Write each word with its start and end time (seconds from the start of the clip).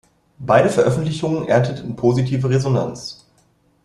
Beide 0.39 0.67
Veröffentlichungen 0.71 1.47
ernteten 1.47 1.95
positive 1.95 2.49
Resonanz. 2.49 3.23